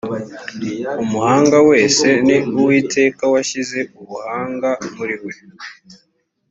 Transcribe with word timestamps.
umuhanga 1.03 1.57
wese 1.69 2.07
ni 2.27 2.37
uwiteka 2.57 3.23
washyize 3.33 3.79
ubuhanga 4.01 4.69
muri 4.95 5.15
we 5.23 5.33